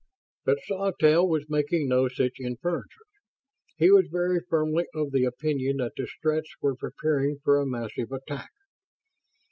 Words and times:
But 0.45 0.57
Sawtelle 0.63 1.27
was 1.29 1.47
making 1.47 1.87
no 1.87 2.07
such 2.07 2.39
inferences. 2.39 3.05
He 3.77 3.91
was 3.91 4.07
very 4.11 4.39
firmly 4.39 4.87
of 4.95 5.11
the 5.11 5.25
opinion 5.25 5.77
that 5.77 5.91
the 5.95 6.07
Stretts 6.07 6.55
were 6.59 6.75
preparing 6.75 7.37
for 7.43 7.57
a 7.59 7.67
massive 7.67 8.11
attack. 8.11 8.49